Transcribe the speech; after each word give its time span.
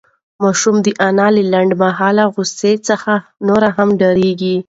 ماشوم 0.43 0.75
د 0.85 0.87
انا 1.07 1.27
له 1.35 1.43
لنډمهاله 1.53 2.23
غوسې 2.33 2.73
څخه 2.87 3.13
نور 3.47 3.61
نه 3.77 3.85
ډارېده. 3.99 4.53